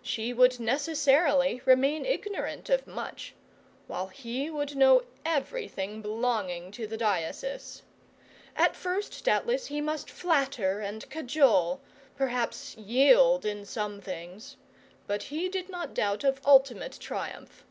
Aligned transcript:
She 0.00 0.32
would 0.32 0.58
necessarily 0.58 1.60
remain 1.66 2.06
ignorant 2.06 2.70
of 2.70 2.86
much 2.86 3.34
while 3.88 4.06
he 4.06 4.48
would 4.48 4.74
know 4.74 5.02
everything 5.22 6.00
belonging 6.00 6.70
to 6.72 6.86
the 6.86 6.96
diocese. 6.96 7.82
At 8.56 8.74
first, 8.74 9.22
doubtless, 9.26 9.66
he 9.66 9.82
must 9.82 10.08
flatter 10.10 10.80
and 10.80 11.06
cajole, 11.10 11.82
perhaps 12.16 12.74
yield 12.78 13.44
in 13.44 13.66
some 13.66 14.00
things; 14.00 14.56
but 15.06 15.24
he 15.24 15.46
did 15.46 15.68
not 15.68 15.92
doubt 15.92 16.24
of 16.24 16.40
ultimate 16.46 16.92
triumph. 16.98 17.66